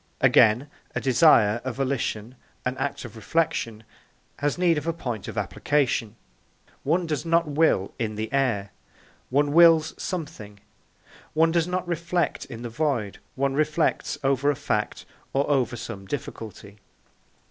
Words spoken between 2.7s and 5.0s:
act of reflection, has need of a